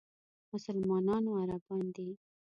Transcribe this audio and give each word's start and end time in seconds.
مسلمانانو 0.53 1.31
عربان 1.41 1.85
دي. 1.95 2.09